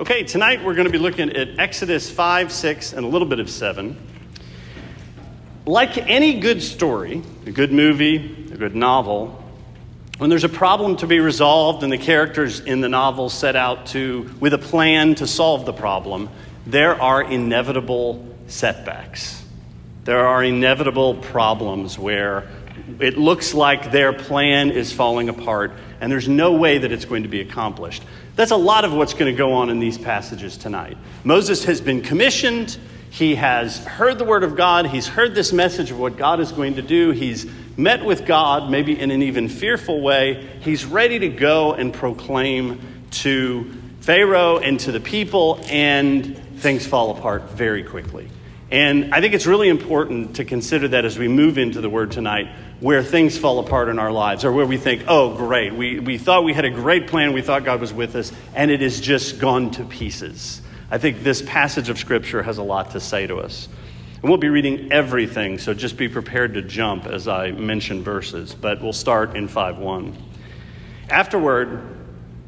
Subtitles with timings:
[0.00, 3.40] Okay, tonight we're going to be looking at Exodus 5, 6, and a little bit
[3.40, 3.98] of 7.
[5.66, 8.18] Like any good story, a good movie,
[8.52, 9.42] a good novel,
[10.18, 13.86] when there's a problem to be resolved and the characters in the novel set out
[13.86, 16.30] to with a plan to solve the problem,
[16.64, 19.42] there are inevitable setbacks.
[20.04, 22.48] There are inevitable problems where
[23.00, 27.24] it looks like their plan is falling apart and there's no way that it's going
[27.24, 28.04] to be accomplished.
[28.38, 30.96] That's a lot of what's going to go on in these passages tonight.
[31.24, 32.78] Moses has been commissioned.
[33.10, 34.86] He has heard the word of God.
[34.86, 37.10] He's heard this message of what God is going to do.
[37.10, 40.48] He's met with God, maybe in an even fearful way.
[40.60, 47.18] He's ready to go and proclaim to Pharaoh and to the people, and things fall
[47.18, 48.28] apart very quickly.
[48.70, 52.10] And I think it's really important to consider that as we move into the word
[52.10, 52.48] tonight
[52.80, 56.18] where things fall apart in our lives or where we think, oh, great, we, we
[56.18, 59.00] thought we had a great plan, we thought God was with us, and it has
[59.00, 60.60] just gone to pieces.
[60.90, 63.68] I think this passage of Scripture has a lot to say to us.
[64.20, 68.54] And we'll be reading everything, so just be prepared to jump as I mention verses,
[68.54, 70.16] but we'll start in 5 1.
[71.08, 71.96] Afterward,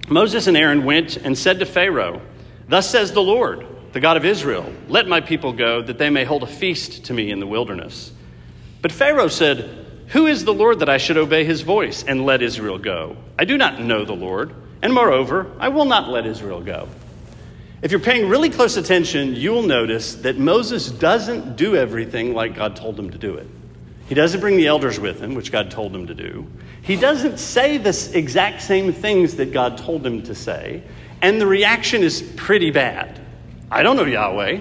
[0.08, 2.20] Moses and Aaron went and said to Pharaoh,
[2.68, 6.24] Thus says the Lord, the God of Israel, let my people go, that they may
[6.24, 8.12] hold a feast to me in the wilderness.
[8.82, 12.42] But Pharaoh said, who is the Lord that I should obey his voice and let
[12.42, 13.16] Israel go?
[13.38, 14.52] I do not know the Lord,
[14.82, 16.88] and moreover, I will not let Israel go.
[17.82, 22.54] If you're paying really close attention, you will notice that Moses doesn't do everything like
[22.54, 23.46] God told him to do it.
[24.08, 26.46] He doesn't bring the elders with him, which God told him to do.
[26.82, 30.82] He doesn't say the exact same things that God told him to say.
[31.22, 33.20] And the reaction is pretty bad.
[33.70, 34.60] I don't know Yahweh.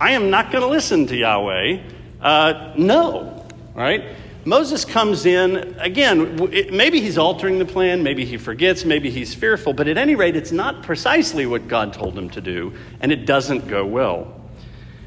[0.00, 1.82] I am not going to listen to Yahweh.
[2.20, 4.04] Uh, no, right?
[4.44, 9.72] Moses comes in, again, maybe he's altering the plan, maybe he forgets, maybe he's fearful,
[9.72, 13.24] but at any rate, it's not precisely what God told him to do, and it
[13.24, 14.40] doesn't go well.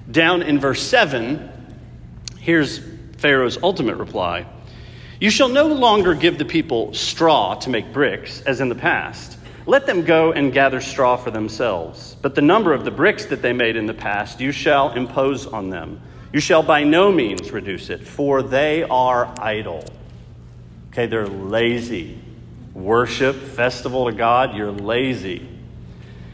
[0.10, 1.52] Down in verse 7,
[2.40, 2.80] here's
[3.18, 4.46] Pharaoh's ultimate reply
[5.20, 9.38] You shall no longer give the people straw to make bricks, as in the past.
[9.66, 12.16] Let them go and gather straw for themselves.
[12.22, 15.48] But the number of the bricks that they made in the past you shall impose
[15.48, 16.02] on them
[16.36, 19.86] you shall by no means reduce it, for they are idle.
[20.90, 22.20] Okay, they're lazy.
[22.74, 25.48] Worship, festival to God, you're lazy.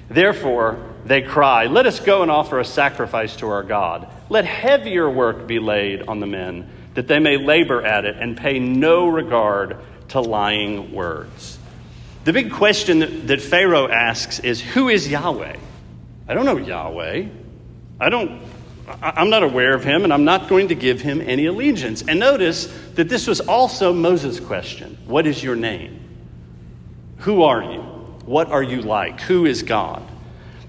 [0.09, 4.07] Therefore, they cry, Let us go and offer a sacrifice to our God.
[4.27, 8.35] Let heavier work be laid on the men, that they may labor at it and
[8.35, 9.77] pay no regard
[10.07, 11.59] to lying words.
[12.23, 15.57] The big question that, that Pharaoh asks is Who is Yahweh?
[16.27, 17.27] I don't know Yahweh.
[17.99, 18.41] I don't
[19.01, 22.03] I'm not aware of him, and I'm not going to give him any allegiance.
[22.07, 22.65] And notice
[22.95, 25.99] that this was also Moses' question What is your name?
[27.17, 27.81] Who are you?
[28.25, 29.21] What are you like?
[29.21, 30.03] Who is God?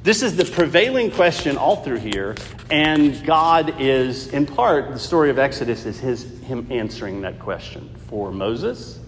[0.03, 2.35] This is the prevailing question all through here,
[2.71, 7.89] and God is, in part, the story of Exodus is his, him answering that question
[8.09, 8.99] for Moses,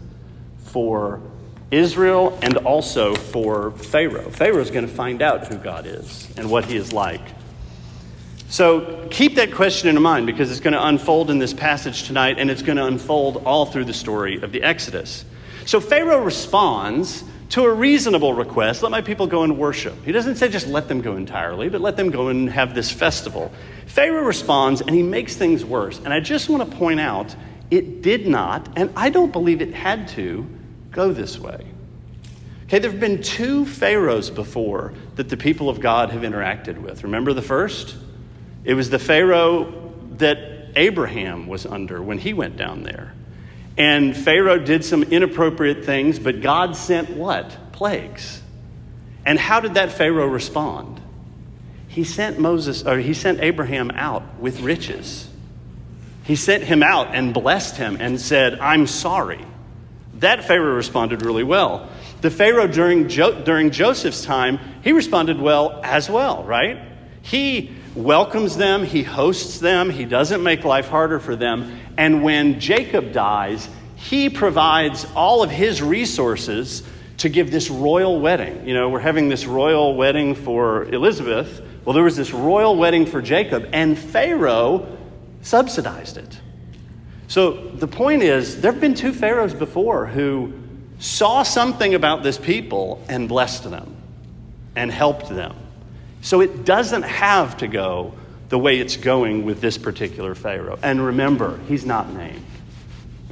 [0.59, 1.21] for
[1.75, 4.31] Israel, and also for Pharaoh.
[4.31, 7.23] Pharaoh is going to find out who God is and what he is like.
[8.49, 12.39] So keep that question in mind because it's going to unfold in this passage tonight
[12.39, 15.25] and it's going to unfold all through the story of the Exodus.
[15.67, 19.95] So Pharaoh responds to a reasonable request let my people go and worship.
[20.05, 22.91] He doesn't say just let them go entirely, but let them go and have this
[22.91, 23.53] festival.
[23.87, 25.99] Pharaoh responds and he makes things worse.
[25.99, 27.35] And I just want to point out
[27.71, 30.47] it did not, and I don't believe it had to,
[30.95, 31.67] go this way.
[32.65, 37.03] Okay, there have been two Pharaohs before that the people of God have interacted with.
[37.05, 37.95] Remember the first?
[38.65, 43.13] It was the Pharaoh that Abraham was under when he went down there.
[43.77, 47.73] And Pharaoh did some inappropriate things, but God sent what?
[47.73, 48.41] Plagues.
[49.27, 51.01] And how did that Pharaoh respond?
[51.89, 55.29] He sent Moses or he sent Abraham out with riches.
[56.25, 59.45] He sent him out and blessed him and said, "I'm sorry."
[60.25, 61.87] That Pharaoh responded really well.
[62.23, 66.79] The Pharaoh during, jo- during Joseph's time, he responded well as well, right?
[67.21, 71.79] He welcomes them, he hosts them, he doesn't make life harder for them.
[71.99, 76.83] And when Jacob dies, he provides all of his resources
[77.19, 78.67] to give this royal wedding.
[78.67, 81.61] You know, we're having this royal wedding for Elizabeth.
[81.85, 84.97] Well, there was this royal wedding for Jacob, and Pharaoh
[85.43, 86.41] subsidized it.
[87.29, 90.53] So the point is, there have been two Pharaohs before who
[90.99, 93.97] saw something about this people and blessed them
[94.77, 95.57] and helped them.
[96.21, 98.15] So it doesn't have to go
[98.49, 100.79] the way it's going with this particular Pharaoh.
[100.83, 102.45] And remember, he's not named.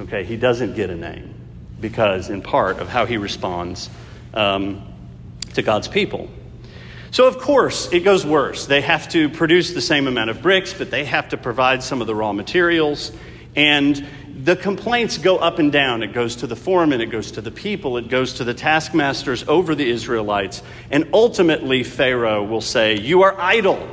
[0.01, 1.35] Okay, he doesn't get a name
[1.81, 3.91] because, in part, of how he responds
[4.35, 4.87] um,
[5.55, 6.29] to God's people.
[7.11, 8.67] So, of course, it goes worse.
[8.67, 12.01] They have to produce the same amount of bricks, but they have to provide some
[12.01, 13.13] of the raw materials.
[13.55, 14.07] And
[14.45, 16.03] the complaints go up and down.
[16.03, 19.47] It goes to the foreman, it goes to the people, it goes to the taskmasters
[19.47, 20.63] over the Israelites.
[20.91, 23.89] And ultimately, Pharaoh will say, You are idle.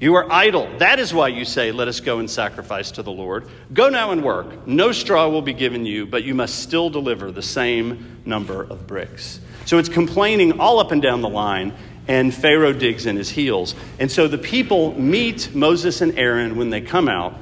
[0.00, 0.68] You are idle.
[0.78, 3.48] That is why you say, Let us go and sacrifice to the Lord.
[3.72, 4.66] Go now and work.
[4.66, 8.86] No straw will be given you, but you must still deliver the same number of
[8.86, 9.40] bricks.
[9.66, 11.72] So it's complaining all up and down the line,
[12.06, 13.74] and Pharaoh digs in his heels.
[13.98, 17.34] And so the people meet Moses and Aaron when they come out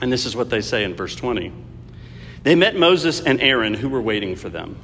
[0.00, 1.52] and this is what they say in verse 20.
[2.42, 4.76] They met Moses and Aaron who were waiting for them.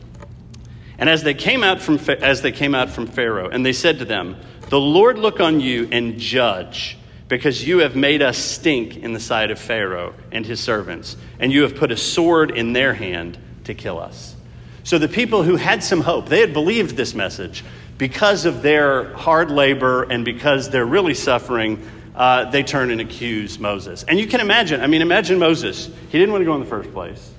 [0.99, 3.99] And as they came out from as they came out from Pharaoh, and they said
[3.99, 4.37] to them,
[4.69, 6.97] "The Lord look on you and judge,
[7.29, 11.53] because you have made us stink in the sight of Pharaoh and his servants, and
[11.53, 14.37] you have put a sword in their hand to kill us."
[14.85, 17.65] So the people who had some hope, they had believed this message
[17.99, 21.79] because of their hard labor and because they're really suffering
[22.15, 24.05] uh, they turn and accuse Moses.
[24.05, 25.87] And you can imagine, I mean, imagine Moses.
[25.87, 27.31] He didn't want to go in the first place.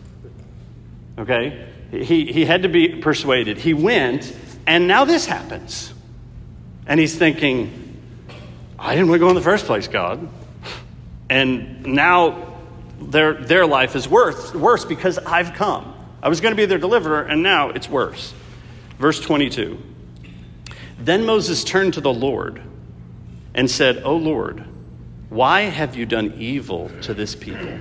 [1.17, 1.67] Okay?
[1.91, 3.57] He, he had to be persuaded.
[3.57, 4.35] He went,
[4.65, 5.93] and now this happens.
[6.87, 8.01] And he's thinking,
[8.79, 10.27] I didn't want to go in the first place, God.
[11.29, 12.57] And now
[12.99, 15.93] their, their life is worse, worse because I've come.
[16.21, 18.33] I was going to be their deliverer, and now it's worse.
[18.97, 19.77] Verse 22.
[20.97, 22.61] Then Moses turned to the Lord
[23.53, 24.65] and said, O Lord,
[25.29, 27.77] why have you done evil to this people?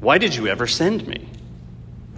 [0.00, 1.28] Why did you ever send me?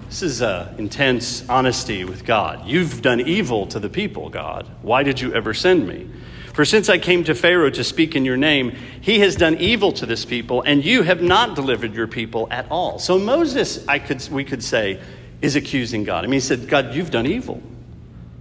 [0.08, 2.66] This is uh, intense honesty with God.
[2.66, 4.66] You've done evil to the people, God.
[4.82, 6.10] Why did you ever send me?
[6.52, 9.92] For since I came to Pharaoh to speak in your name, he has done evil
[9.92, 12.98] to this people, and you have not delivered your people at all.
[12.98, 15.00] So Moses, I could, we could say,
[15.40, 16.24] is accusing God.
[16.24, 17.62] I mean, he said, God, you've done evil.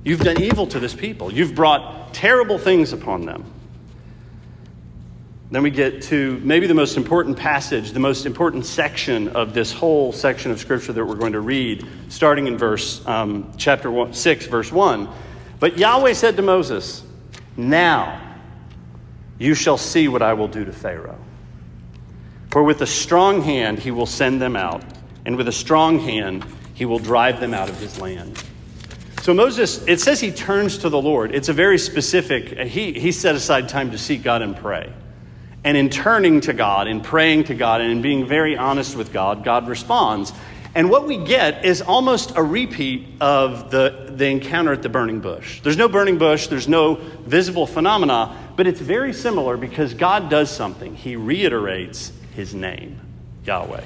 [0.04, 1.31] You've done evil to this people.
[1.31, 3.46] You've brought terrible things upon them.
[5.51, 9.74] Then we get to maybe the most important passage, the most important section of this
[9.74, 14.13] whole section of Scripture that we're going to read, starting in verse um, chapter one,
[14.13, 15.10] 6, verse 1.
[15.60, 17.04] But Yahweh said to Moses,
[17.57, 18.38] Now
[19.40, 21.18] you shall see what I will do to Pharaoh.
[22.52, 24.84] For with a strong hand he will send them out,
[25.25, 26.45] and with a strong hand
[26.75, 28.44] he will drive them out of his land.
[29.30, 31.36] So Moses, it says he turns to the Lord.
[31.36, 34.92] It's a very specific, uh, he, he set aside time to seek God and pray.
[35.64, 39.14] And in turning to God, in praying to God, and in being very honest with
[39.14, 40.34] God, God responds.
[40.74, 45.20] And what we get is almost a repeat of the, the encounter at the burning
[45.20, 45.62] bush.
[45.62, 50.50] There's no burning bush, there's no visible phenomena, but it's very similar because God does
[50.50, 50.96] something.
[50.96, 53.00] He reiterates his name,
[53.46, 53.86] Yahweh.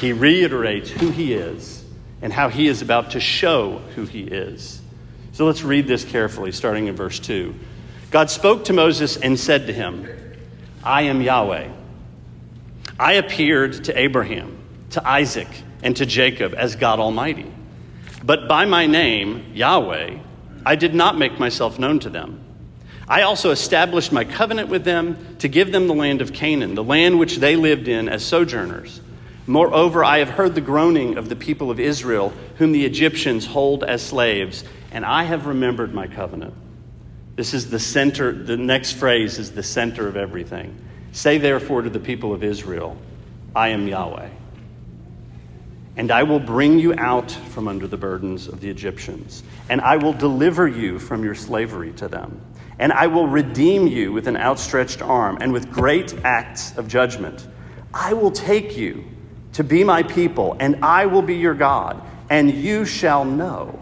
[0.00, 1.77] He reiterates who he is
[2.22, 4.80] and how he is about to show who he is.
[5.32, 7.54] So let's read this carefully, starting in verse 2.
[8.10, 10.08] God spoke to Moses and said to him,
[10.82, 11.68] I am Yahweh.
[12.98, 14.58] I appeared to Abraham,
[14.90, 15.48] to Isaac,
[15.82, 17.52] and to Jacob as God Almighty.
[18.24, 20.18] But by my name, Yahweh,
[20.66, 22.44] I did not make myself known to them.
[23.06, 26.84] I also established my covenant with them to give them the land of Canaan, the
[26.84, 29.00] land which they lived in as sojourners.
[29.48, 33.82] Moreover, I have heard the groaning of the people of Israel, whom the Egyptians hold
[33.82, 34.62] as slaves,
[34.92, 36.52] and I have remembered my covenant.
[37.34, 40.78] This is the center, the next phrase is the center of everything.
[41.12, 42.98] Say therefore to the people of Israel,
[43.56, 44.28] I am Yahweh.
[45.96, 49.96] And I will bring you out from under the burdens of the Egyptians, and I
[49.96, 52.38] will deliver you from your slavery to them.
[52.78, 57.48] And I will redeem you with an outstretched arm and with great acts of judgment.
[57.94, 59.06] I will take you
[59.54, 62.00] to be my people, and I will be your God,
[62.30, 63.78] and you shall know.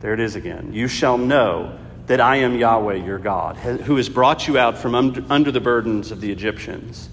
[0.00, 0.72] There it is again.
[0.72, 4.94] You shall know that I am Yahweh your God, who has brought you out from
[4.94, 7.08] under the burdens of the Egyptians.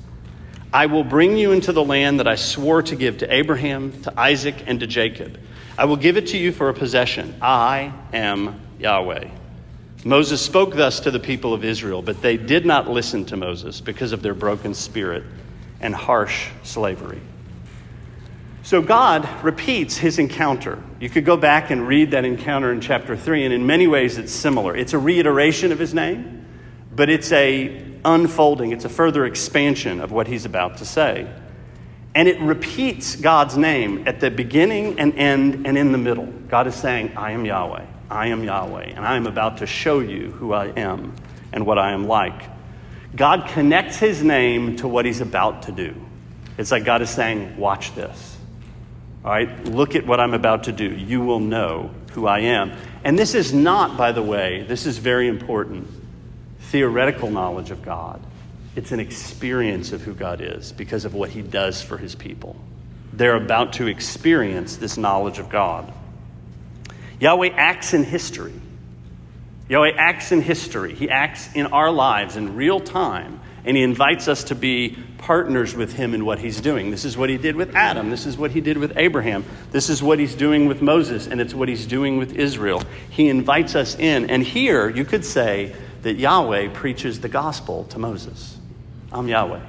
[0.72, 4.20] I will bring you into the land that I swore to give to Abraham, to
[4.20, 5.40] Isaac, and to Jacob.
[5.78, 7.36] I will give it to you for a possession.
[7.42, 9.30] I am Yahweh.
[10.06, 13.82] Moses spoke thus to the people of Israel, but they did not listen to Moses
[13.82, 15.24] because of their broken spirit
[15.86, 17.22] and harsh slavery.
[18.64, 20.82] So God repeats his encounter.
[21.00, 24.18] You could go back and read that encounter in chapter 3 and in many ways
[24.18, 24.76] it's similar.
[24.76, 26.44] It's a reiteration of his name,
[26.94, 31.32] but it's a unfolding, it's a further expansion of what he's about to say.
[32.16, 36.26] And it repeats God's name at the beginning and end and in the middle.
[36.48, 37.86] God is saying, I am Yahweh.
[38.10, 41.14] I am Yahweh, and I am about to show you who I am
[41.54, 42.55] and what I am like.
[43.16, 45.96] God connects his name to what he's about to do.
[46.58, 48.38] It's like God is saying, Watch this.
[49.24, 50.86] All right, look at what I'm about to do.
[50.86, 52.74] You will know who I am.
[53.04, 55.88] And this is not, by the way, this is very important,
[56.60, 58.22] theoretical knowledge of God.
[58.76, 62.56] It's an experience of who God is because of what he does for his people.
[63.14, 65.92] They're about to experience this knowledge of God.
[67.20, 68.54] Yahweh acts in history.
[69.68, 70.94] Yahweh acts in history.
[70.94, 75.76] He acts in our lives in real time, and He invites us to be partners
[75.76, 76.92] with Him in what He's doing.
[76.92, 78.12] This is what He did with Adam.
[78.12, 79.44] This is what He did with Abraham.
[79.72, 82.84] This is what He's doing with Moses, and it's what He's doing with Israel.
[83.10, 84.30] He invites us in.
[84.30, 88.58] And here, you could say that Yahweh preaches the gospel to Moses
[89.12, 89.66] I'm Yahweh,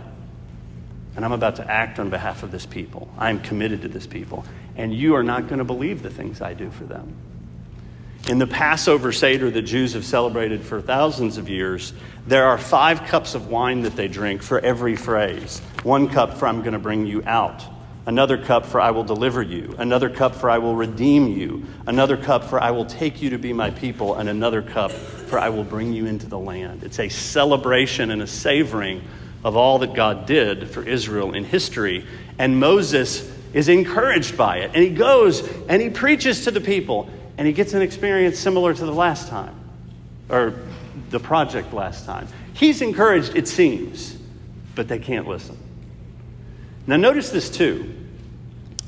[1.14, 3.08] and I'm about to act on behalf of this people.
[3.16, 4.44] I'm committed to this people,
[4.76, 7.14] and you are not going to believe the things I do for them.
[8.28, 11.92] In the Passover Seder that Jews have celebrated for thousands of years,
[12.26, 15.60] there are five cups of wine that they drink for every phrase.
[15.84, 17.64] One cup for I'm going to bring you out,
[18.04, 22.16] another cup for I will deliver you, another cup for I will redeem you, another
[22.16, 25.48] cup for I will take you to be my people, and another cup for I
[25.50, 26.82] will bring you into the land.
[26.82, 29.02] It's a celebration and a savoring
[29.44, 32.04] of all that God did for Israel in history.
[32.40, 34.72] And Moses is encouraged by it.
[34.74, 38.72] And he goes and he preaches to the people and he gets an experience similar
[38.74, 39.54] to the last time,
[40.28, 40.54] or
[41.10, 42.26] the project last time.
[42.54, 44.16] He's encouraged, it seems,
[44.74, 45.56] but they can't listen.
[46.86, 47.94] Now, notice this too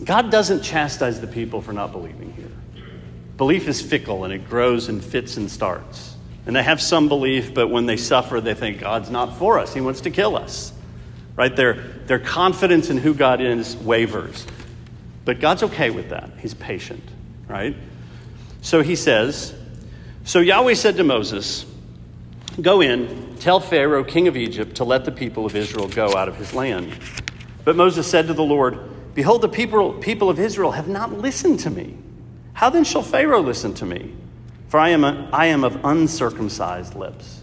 [0.05, 2.85] God doesn't chastise the people for not believing here.
[3.37, 6.15] Belief is fickle and it grows and fits and starts.
[6.47, 9.75] And they have some belief, but when they suffer, they think God's not for us.
[9.75, 10.73] He wants to kill us.
[11.37, 11.55] Right?
[11.55, 11.75] Their,
[12.07, 14.47] their confidence in who God is wavers.
[15.25, 16.31] But God's okay with that.
[16.39, 17.05] He's patient.
[17.47, 17.77] Right?
[18.69, 19.55] So he says,
[20.25, 21.65] So Yahweh said to Moses,
[22.61, 26.29] Go in, tell Pharaoh, king of Egypt, to let the people of Israel go out
[26.29, 26.93] of his land.
[27.65, 28.79] But Moses said to the Lord,
[29.15, 31.97] Behold, the people, people of Israel have not listened to me.
[32.53, 34.15] How then shall Pharaoh listen to me?
[34.69, 37.41] For I am, a, I am of uncircumcised lips.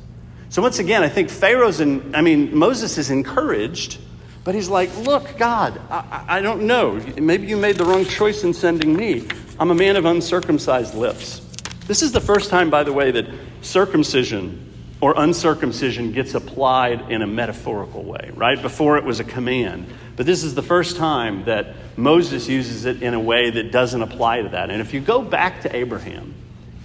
[0.50, 3.98] So once again, I think Pharaoh's, in, I mean, Moses is encouraged,
[4.44, 7.03] but he's like, Look, God, I, I don't know.
[7.20, 9.27] Maybe you made the wrong choice in sending me.
[9.57, 11.39] I'm a man of uncircumcised lips.
[11.88, 13.25] This is the first time, by the way, that
[13.62, 18.62] circumcision or uncircumcision gets applied in a metaphorical way, right?
[18.62, 19.88] Before it was a command.
[20.17, 24.01] But this is the first time that Moses uses it in a way that doesn't
[24.01, 24.69] apply to that.
[24.71, 26.33] And if you go back to Abraham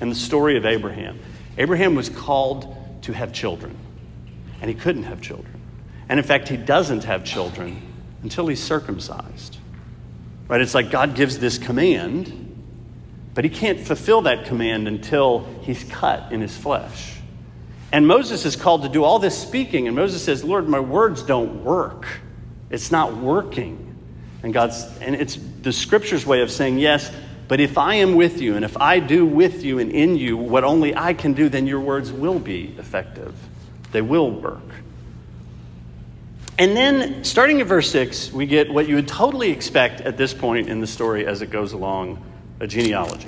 [0.01, 1.19] and the story of Abraham,
[1.59, 3.77] Abraham was called to have children,
[4.61, 5.61] and he couldn't have children.
[6.09, 7.83] And in fact, he doesn't have children
[8.23, 9.57] until he's circumcised.
[10.47, 10.61] Right?
[10.61, 12.40] It's like God gives this command,
[13.35, 17.17] but he can't fulfill that command until he's cut in his flesh.
[17.93, 21.23] And Moses is called to do all this speaking, and Moses says, Lord, my words
[21.23, 22.07] don't work.
[22.71, 23.87] It's not working.
[24.43, 27.13] And God's and it's the scripture's way of saying, yes,
[27.49, 30.37] but if I am with you, and if I do with you and in you
[30.37, 33.35] what only I can do, then your words will be effective.
[33.93, 34.63] They will work.
[36.59, 40.33] And then, starting at verse 6, we get what you would totally expect at this
[40.33, 42.23] point in the story as it goes along
[42.61, 43.27] a genealogy.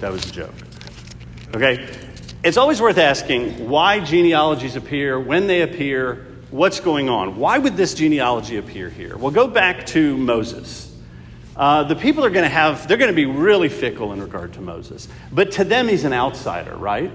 [0.00, 0.54] That was a joke.
[1.54, 1.88] Okay?
[2.42, 7.36] It's always worth asking why genealogies appear, when they appear, what's going on.
[7.36, 9.16] Why would this genealogy appear here?
[9.16, 10.92] Well, go back to Moses.
[11.56, 14.54] Uh, the people are going to have, they're going to be really fickle in regard
[14.54, 15.06] to Moses.
[15.30, 17.12] But to them, he's an outsider, right?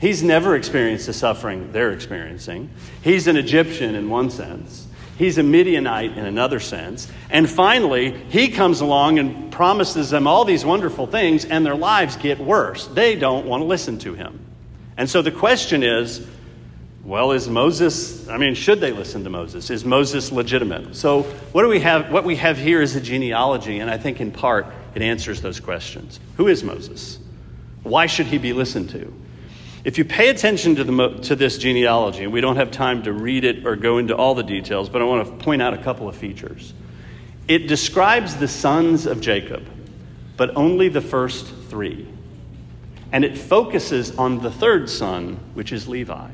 [0.00, 2.70] He's never experienced the suffering they're experiencing.
[3.02, 4.88] He's an Egyptian in one sense.
[5.22, 7.06] He's a Midianite in another sense.
[7.30, 12.16] And finally, he comes along and promises them all these wonderful things, and their lives
[12.16, 12.88] get worse.
[12.88, 14.40] They don't want to listen to him.
[14.96, 16.26] And so the question is
[17.04, 19.70] well, is Moses, I mean, should they listen to Moses?
[19.70, 20.96] Is Moses legitimate?
[20.96, 24.20] So what do we have what we have here is a genealogy, and I think
[24.20, 26.18] in part it answers those questions.
[26.36, 27.20] Who is Moses?
[27.84, 29.14] Why should he be listened to?
[29.84, 33.12] If you pay attention to, the, to this genealogy, and we don't have time to
[33.12, 35.78] read it or go into all the details, but I want to point out a
[35.78, 36.72] couple of features.
[37.48, 39.66] It describes the sons of Jacob,
[40.36, 42.06] but only the first three.
[43.10, 46.30] And it focuses on the third son, which is Levi.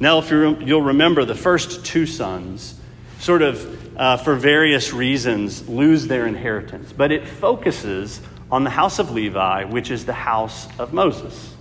[0.00, 2.80] Now, if you'll remember, the first two sons,
[3.20, 6.92] sort of uh, for various reasons, lose their inheritance.
[6.92, 11.53] But it focuses on the house of Levi, which is the house of Moses.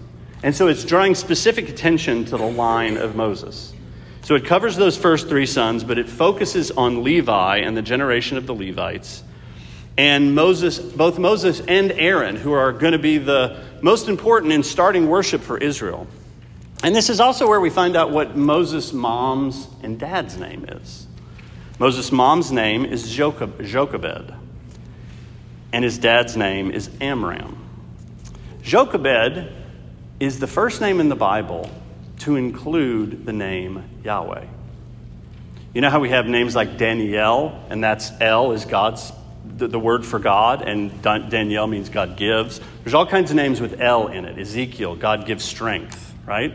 [0.44, 3.74] And so it's drawing specific attention to the line of Moses.
[4.24, 8.38] So it covers those first three sons, but it focuses on Levi and the generation
[8.38, 9.24] of the Levites.
[9.98, 14.64] And Moses, both Moses and Aaron, who are going to be the most important in
[14.64, 16.08] starting worship for Israel.
[16.84, 21.08] And this is also where we find out what Moses' mom's and dad's name is.
[21.80, 24.34] Moses' mom's name is Jochebed.
[25.72, 27.58] and his dad's name is Amram.
[28.62, 29.63] Jochebed
[30.24, 31.70] is the first name in the Bible
[32.20, 34.46] to include the name Yahweh.
[35.74, 39.12] You know how we have names like Danielle, and that's El is God's
[39.58, 42.62] the, the word for God, and Danielle means God gives.
[42.84, 44.40] There's all kinds of names with El in it.
[44.40, 46.54] Ezekiel, God gives strength, right?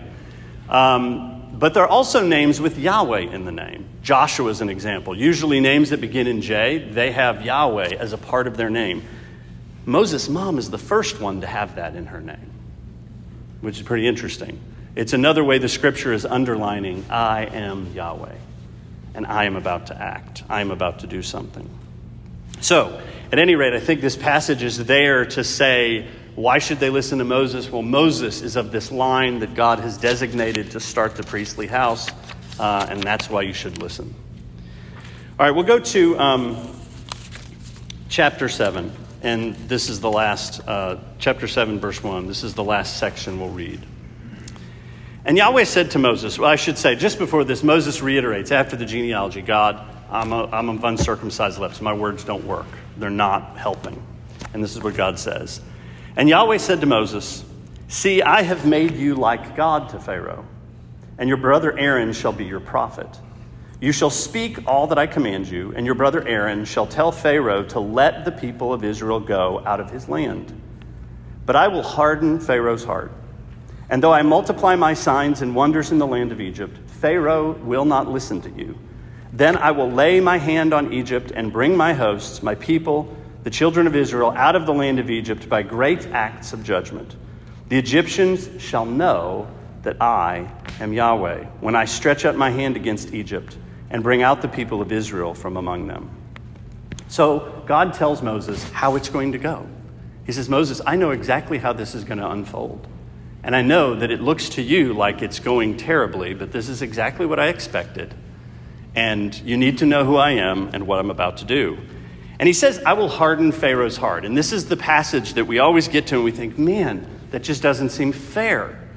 [0.71, 3.87] Um, but there are also names with Yahweh in the name.
[4.03, 5.15] Joshua is an example.
[5.15, 9.03] Usually, names that begin in J, they have Yahweh as a part of their name.
[9.85, 12.51] Moses' mom is the first one to have that in her name,
[13.61, 14.61] which is pretty interesting.
[14.95, 18.35] It's another way the scripture is underlining I am Yahweh,
[19.15, 21.69] and I am about to act, I am about to do something.
[22.61, 23.01] So,
[23.31, 27.19] at any rate, I think this passage is there to say, why should they listen
[27.19, 27.71] to Moses?
[27.71, 32.09] Well, Moses is of this line that God has designated to start the priestly house,
[32.59, 34.15] uh, and that's why you should listen.
[35.39, 36.81] All right, we'll go to um,
[38.09, 42.27] chapter 7, and this is the last, uh, chapter 7, verse 1.
[42.27, 43.81] This is the last section we'll read.
[45.25, 48.77] And Yahweh said to Moses, well, I should say, just before this, Moses reiterates after
[48.77, 51.81] the genealogy, God, I'm, a, I'm of uncircumcised lips.
[51.81, 54.01] My words don't work, they're not helping.
[54.55, 55.61] And this is what God says.
[56.17, 57.45] And Yahweh said to Moses,
[57.89, 60.47] See, I have made you like God to Pharaoh,
[61.19, 63.09] and your brother Aaron shall be your prophet.
[63.81, 67.63] You shall speak all that I command you, and your brother Aaron shall tell Pharaoh
[67.65, 70.61] to let the people of Israel go out of his land.
[71.47, 73.13] But I will harden Pharaoh's heart.
[73.89, 77.85] And though I multiply my signs and wonders in the land of Egypt, Pharaoh will
[77.85, 78.79] not listen to you
[79.33, 83.51] then I will lay my hand on Egypt and bring my hosts, my people, the
[83.51, 87.15] children of Israel, out of the land of Egypt by great acts of judgment.
[87.69, 89.49] The Egyptians shall know
[89.83, 93.57] that I am Yahweh when I stretch out my hand against Egypt
[93.91, 96.11] and bring out the people of Israel from among them.
[97.09, 99.67] So God tells Moses how it's going to go.
[100.27, 102.87] He says, Moses, I know exactly how this is going to unfold.
[103.43, 106.83] And I know that it looks to you like it's going terribly, but this is
[106.83, 108.15] exactly what I expected
[108.99, 111.79] and you need to know who I am and what I'm about to do.
[112.41, 114.25] And he says, I will harden Pharaoh's heart.
[114.25, 117.45] And this is the passage that we always get to and we think, man, that
[117.45, 118.88] just doesn't seem fair.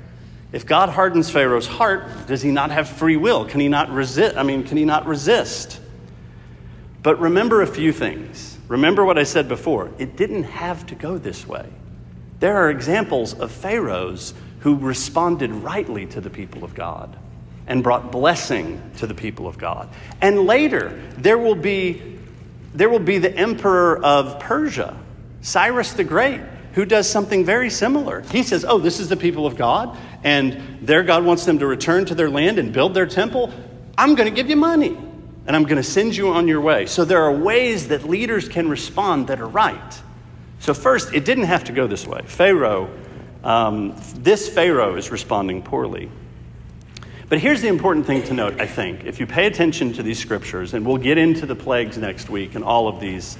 [0.51, 3.45] If God hardens Pharaoh's heart, does he not have free will?
[3.45, 4.35] Can he not resist?
[4.35, 5.79] I mean, can he not resist?
[7.03, 8.57] But remember a few things.
[8.67, 9.89] Remember what I said before.
[9.97, 11.67] It didn't have to go this way.
[12.39, 17.17] There are examples of pharaohs who responded rightly to the people of God
[17.67, 19.89] and brought blessing to the people of God.
[20.21, 22.19] And later, there will be,
[22.73, 24.97] there will be the emperor of Persia,
[25.41, 26.41] Cyrus the Great,
[26.73, 28.21] who does something very similar.
[28.21, 31.67] He says, Oh, this is the people of God, and their God wants them to
[31.67, 33.53] return to their land and build their temple.
[33.97, 34.97] I'm going to give you money,
[35.47, 36.85] and I'm going to send you on your way.
[36.85, 40.01] So there are ways that leaders can respond that are right.
[40.59, 42.21] So, first, it didn't have to go this way.
[42.25, 42.89] Pharaoh,
[43.43, 46.09] um, this Pharaoh is responding poorly.
[47.29, 49.05] But here's the important thing to note, I think.
[49.05, 52.55] If you pay attention to these scriptures, and we'll get into the plagues next week
[52.55, 53.37] and all of these,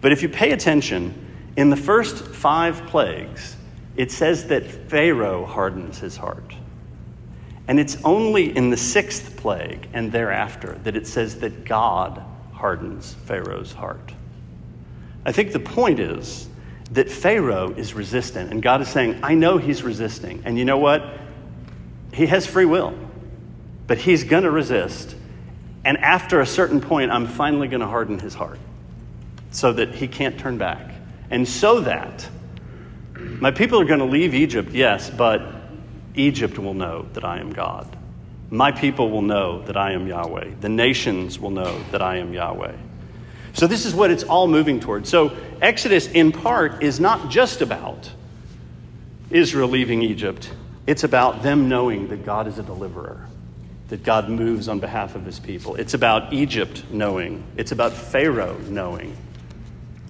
[0.00, 1.23] but if you pay attention,
[1.56, 3.56] in the first five plagues,
[3.96, 6.54] it says that Pharaoh hardens his heart.
[7.68, 13.14] And it's only in the sixth plague and thereafter that it says that God hardens
[13.24, 14.12] Pharaoh's heart.
[15.24, 16.48] I think the point is
[16.90, 20.42] that Pharaoh is resistant, and God is saying, I know he's resisting.
[20.44, 21.20] And you know what?
[22.14, 22.94] he has free will,
[23.86, 25.14] but he's going to resist.
[25.84, 28.58] And after a certain point, I'm finally going to harden his heart
[29.50, 30.93] so that he can't turn back.
[31.34, 32.28] And so that
[33.16, 35.42] my people are going to leave Egypt, yes, but
[36.14, 37.88] Egypt will know that I am God.
[38.50, 40.50] My people will know that I am Yahweh.
[40.60, 42.76] The nations will know that I am Yahweh.
[43.52, 45.08] So, this is what it's all moving towards.
[45.08, 48.08] So, Exodus, in part, is not just about
[49.28, 50.52] Israel leaving Egypt,
[50.86, 53.26] it's about them knowing that God is a deliverer,
[53.88, 55.74] that God moves on behalf of his people.
[55.74, 59.16] It's about Egypt knowing, it's about Pharaoh knowing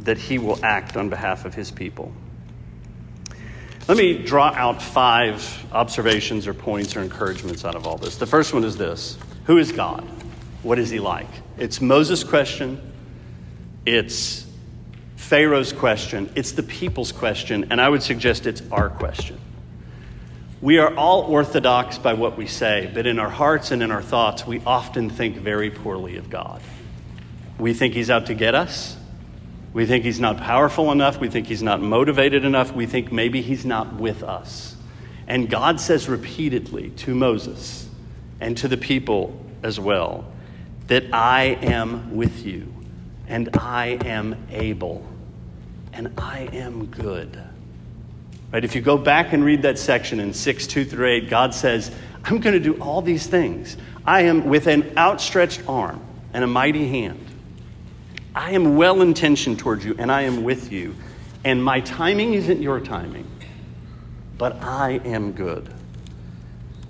[0.04, 2.12] that he will act on behalf of his people.
[3.86, 8.16] Let me draw out five observations or points or encouragements out of all this.
[8.16, 10.04] The first one is this Who is God?
[10.62, 11.28] What is he like?
[11.58, 12.80] It's Moses' question,
[13.84, 14.46] it's
[15.16, 19.38] Pharaoh's question, it's the people's question, and I would suggest it's our question.
[20.62, 24.00] We are all orthodox by what we say, but in our hearts and in our
[24.00, 26.62] thoughts, we often think very poorly of God.
[27.58, 28.96] We think He's out to get us.
[29.74, 31.20] We think He's not powerful enough.
[31.20, 32.72] We think He's not motivated enough.
[32.72, 34.76] We think maybe He's not with us.
[35.26, 37.88] And God says repeatedly to Moses
[38.40, 40.24] and to the people as well
[40.86, 42.72] that I am with you
[43.26, 45.04] and I am able
[45.92, 47.38] and I am good.
[48.52, 48.64] Right?
[48.64, 51.90] If you go back and read that section in 6, 2 through 8, God says,
[52.24, 53.76] I'm going to do all these things.
[54.06, 56.00] I am with an outstretched arm
[56.32, 57.23] and a mighty hand.
[58.34, 60.94] I am well intentioned towards you, and I am with you.
[61.44, 63.30] And my timing isn't your timing,
[64.38, 65.68] but I am good.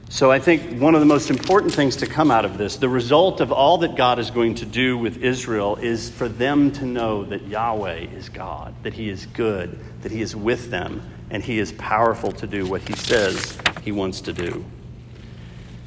[0.08, 2.88] So I think one of the most important things to come out of this, the
[2.88, 6.86] result of all that God is going to do with Israel, is for them to
[6.86, 11.42] know that Yahweh is God, that He is good, that He is with them, and
[11.42, 14.64] He is powerful to do what He says He wants to do.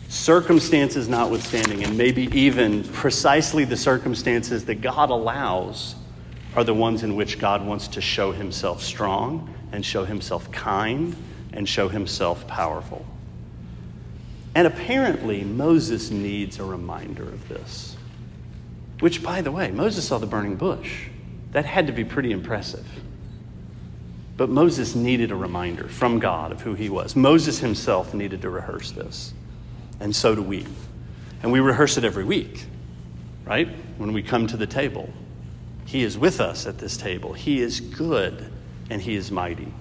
[0.09, 5.95] Circumstances notwithstanding, and maybe even precisely the circumstances that God allows,
[6.55, 11.15] are the ones in which God wants to show Himself strong and show Himself kind
[11.53, 13.05] and show Himself powerful.
[14.55, 17.95] And apparently, Moses needs a reminder of this.
[19.01, 21.09] Which, by the way, Moses saw the burning bush.
[21.51, 22.87] That had to be pretty impressive.
[24.35, 27.15] But Moses needed a reminder from God of who he was.
[27.15, 29.33] Moses himself needed to rehearse this.
[29.99, 30.65] And so do we.
[31.43, 32.65] And we rehearse it every week,
[33.45, 33.67] right?
[33.97, 35.09] When we come to the table.
[35.85, 37.33] He is with us at this table.
[37.33, 38.51] He is good
[38.89, 39.71] and he is mighty.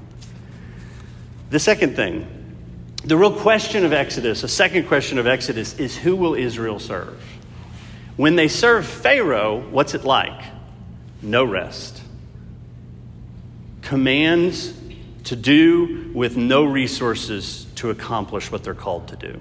[1.50, 2.26] The second thing
[3.04, 7.22] the real question of Exodus, a second question of Exodus, is who will Israel serve?
[8.16, 10.42] When they serve Pharaoh, what's it like?
[11.22, 12.02] No rest.
[13.82, 14.74] Commands
[15.24, 19.40] to do with no resources to accomplish what they're called to do.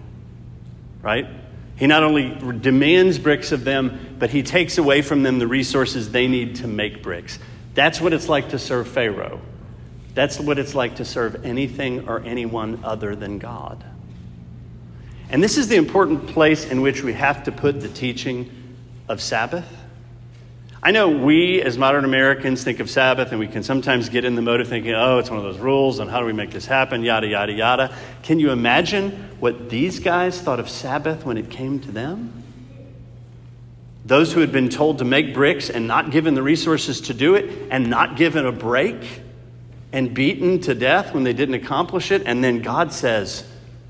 [1.06, 1.28] Right?
[1.76, 6.10] He not only demands bricks of them, but he takes away from them the resources
[6.10, 7.38] they need to make bricks.
[7.76, 9.40] That's what it's like to serve Pharaoh.
[10.16, 13.84] That's what it's like to serve anything or anyone other than God.
[15.30, 18.50] And this is the important place in which we have to put the teaching
[19.08, 19.68] of Sabbath.
[20.86, 24.36] I know we, as modern Americans, think of Sabbath and we can sometimes get in
[24.36, 26.52] the mode of thinking, oh, it's one of those rules and how do we make
[26.52, 27.98] this happen, yada, yada, yada.
[28.22, 32.44] Can you imagine what these guys thought of Sabbath when it came to them?
[34.06, 37.34] Those who had been told to make bricks and not given the resources to do
[37.34, 39.24] it and not given a break
[39.92, 42.22] and beaten to death when they didn't accomplish it.
[42.28, 43.44] And then God says,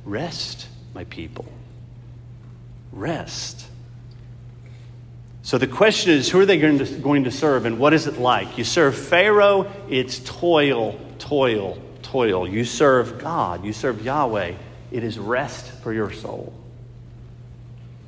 [0.06, 1.46] Rest, my people.
[2.94, 3.68] Rest.
[5.46, 8.08] So the question is who are they going to, going to serve and what is
[8.08, 8.58] it like?
[8.58, 12.48] You serve Pharaoh, it's toil, toil, toil.
[12.48, 14.56] You serve God, you serve Yahweh,
[14.92, 16.52] it is rest for your soul.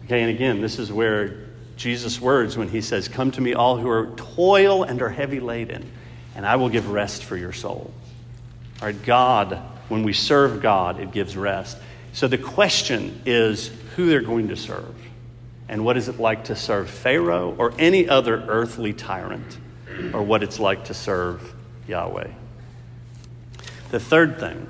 [0.05, 1.45] Okay, and again, this is where
[1.75, 5.39] Jesus' words when he says, Come to me, all who are toil and are heavy
[5.39, 5.91] laden
[6.35, 7.93] and I will give rest for your soul.
[8.81, 11.77] All right, God, when we serve God, it gives rest.
[12.13, 14.95] So the question is who they're going to serve.
[15.69, 19.57] And what is it like to serve Pharaoh or any other earthly tyrant,
[20.13, 21.53] or what it's like to serve
[21.87, 22.29] Yahweh.
[23.89, 24.67] The third thing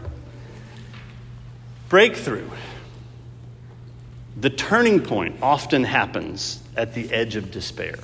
[1.89, 2.49] breakthrough.
[4.39, 7.97] The turning point often happens at the edge of despair.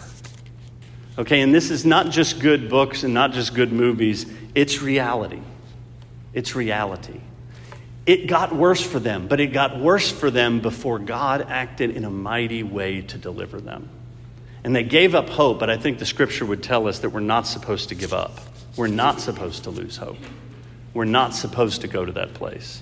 [1.18, 4.26] Okay, and this is not just good books and not just good movies,
[4.56, 5.42] it's reality.
[6.34, 7.20] It's reality.
[8.06, 12.04] It got worse for them, but it got worse for them before God acted in
[12.04, 13.90] a mighty way to deliver them.
[14.66, 17.22] And they gave up hope, but I think the scripture would tell us that we're
[17.22, 18.40] not supposed to give up.
[18.76, 20.18] We're not supposed to lose hope.
[20.94, 22.82] We're not supposed to go to that place.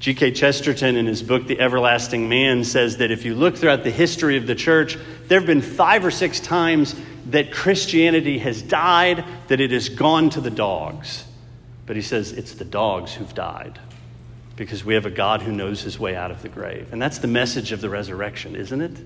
[0.00, 0.32] G.K.
[0.32, 4.36] Chesterton, in his book, The Everlasting Man, says that if you look throughout the history
[4.36, 6.94] of the church, there have been five or six times
[7.26, 11.24] that Christianity has died, that it has gone to the dogs.
[11.86, 13.78] But he says it's the dogs who've died
[14.56, 16.92] because we have a God who knows his way out of the grave.
[16.92, 18.96] And that's the message of the resurrection, isn't it?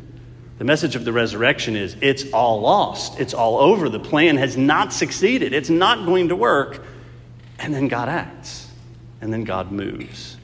[0.58, 3.88] The message of the resurrection is it's all lost, it's all over.
[3.88, 6.84] The plan has not succeeded, it's not going to work.
[7.61, 8.68] And then God acts,
[9.20, 10.37] and then God moves.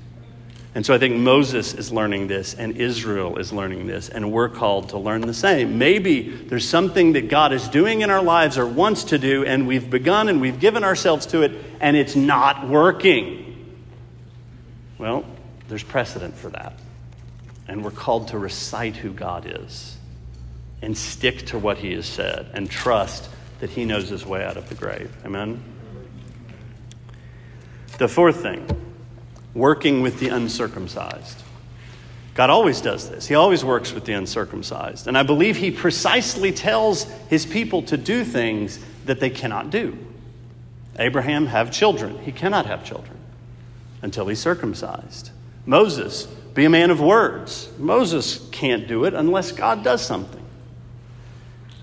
[0.75, 4.49] And so I think Moses is learning this, and Israel is learning this, and we're
[4.49, 5.79] called to learn the same.
[5.79, 9.69] Maybe there's something that God is doing in our lives or wants to do, and
[9.69, 13.44] we've begun and we've given ourselves to it, and it's not working.
[14.99, 15.25] Well,
[15.69, 16.79] there's precedent for that.
[17.67, 19.97] And we're called to recite who God is
[20.83, 23.29] and stick to what He has said and trust
[23.61, 25.11] that He knows His way out of the grave.
[25.25, 25.63] Amen?
[27.99, 28.67] The fourth thing
[29.55, 31.43] working with the uncircumcised.
[32.35, 33.29] God always does this.
[33.29, 35.07] He always works with the uncircumcised.
[35.07, 39.97] And I believe He precisely tells His people to do things that they cannot do.
[40.99, 42.19] Abraham, have children.
[42.19, 43.19] He cannot have children
[44.05, 45.31] until he's circumcised.
[45.64, 47.71] Moses, be a man of words.
[47.79, 50.45] Moses can't do it unless God does something.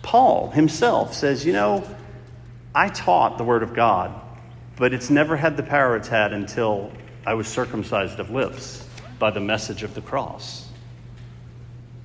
[0.03, 1.83] Paul himself says, you know,
[2.73, 4.13] I taught the Word of God,
[4.77, 6.91] but it's never had the power it's had until
[7.25, 10.67] I was circumcised of lips by the message of the cross.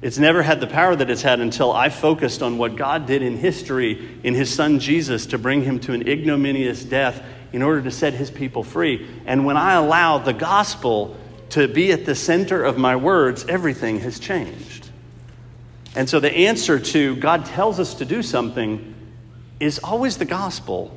[0.00, 3.22] It's never had the power that it's had until I focused on what God did
[3.22, 7.22] in history in His Son Jesus to bring Him to an ignominious death
[7.56, 9.08] in order to set His people free.
[9.24, 11.16] And when I allow the gospel
[11.48, 14.90] to be at the center of my words, everything has changed.
[15.94, 18.94] And so the answer to God tells us to do something
[19.58, 20.94] is always the gospel.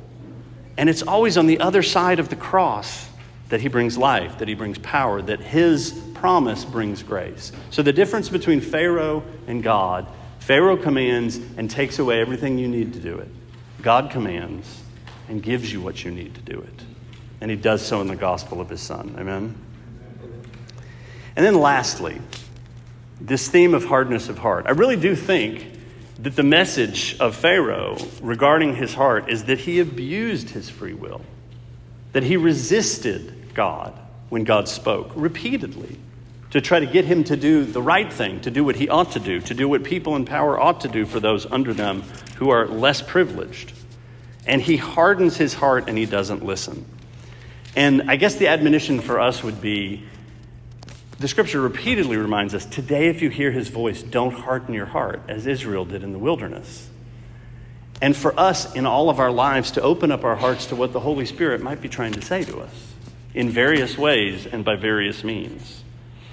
[0.76, 3.08] And it's always on the other side of the cross
[3.48, 7.52] that he brings life, that he brings power, that his promise brings grace.
[7.70, 10.06] So the difference between Pharaoh and God
[10.40, 13.28] Pharaoh commands and takes away everything you need to do it.
[13.80, 14.79] God commands
[15.30, 16.84] and gives you what you need to do it.
[17.40, 19.14] And he does so in the gospel of his son.
[19.16, 19.54] Amen?
[21.36, 22.20] And then lastly,
[23.20, 24.66] this theme of hardness of heart.
[24.66, 25.66] I really do think
[26.18, 31.22] that the message of Pharaoh regarding his heart is that he abused his free will,
[32.12, 33.94] that he resisted God
[34.30, 35.96] when God spoke repeatedly
[36.50, 39.12] to try to get him to do the right thing, to do what he ought
[39.12, 42.02] to do, to do what people in power ought to do for those under them
[42.36, 43.72] who are less privileged.
[44.46, 46.84] And he hardens his heart and he doesn't listen.
[47.76, 50.04] And I guess the admonition for us would be
[51.20, 55.20] the scripture repeatedly reminds us today, if you hear his voice, don't harden your heart,
[55.28, 56.88] as Israel did in the wilderness.
[58.00, 60.94] And for us in all of our lives to open up our hearts to what
[60.94, 62.94] the Holy Spirit might be trying to say to us
[63.34, 65.84] in various ways and by various means.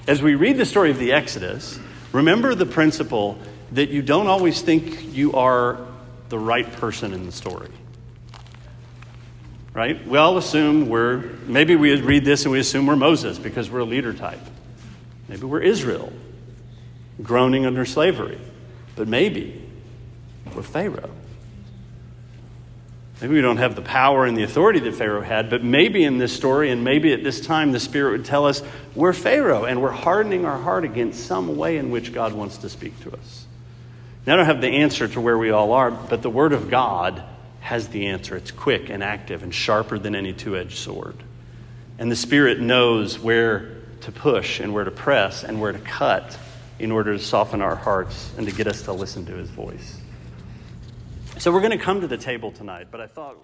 [0.08, 1.78] As we read the story of the Exodus,
[2.14, 3.38] remember the principle
[3.74, 5.86] that you don't always think you are
[6.30, 7.70] the right person in the story.
[9.78, 10.08] Right?
[10.08, 13.82] We all assume we're, maybe we read this and we assume we're Moses because we're
[13.82, 14.40] a leader type.
[15.30, 16.12] Maybe we're Israel,
[17.22, 18.40] groaning under slavery.
[18.96, 19.64] But maybe
[20.56, 21.12] we're Pharaoh.
[23.22, 26.18] Maybe we don't have the power and the authority that Pharaoh had, but maybe in
[26.18, 28.64] this story and maybe at this time the Spirit would tell us
[28.96, 32.70] we're Pharaoh and we're hardening our heart against some way in which God wants to
[32.70, 33.46] speak to us.
[34.26, 36.68] Now, I don't have the answer to where we all are, but the Word of
[36.68, 37.22] God
[37.68, 38.38] has the answer.
[38.38, 41.18] It's quick and active and sharper than any two edged sword.
[42.00, 46.38] And the Spirit knows where to push and where to press and where to cut
[46.80, 50.00] in order to soften our hearts and to get us to listen to His voice.
[51.40, 53.36] So we're going to come to the table tonight, but I thought.